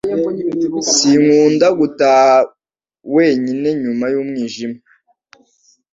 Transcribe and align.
Sinkunda 0.95 1.67
gutaha 1.79 2.33
wenyine 3.15 3.69
nyuma 3.83 4.05
y'umwijima 4.13 4.79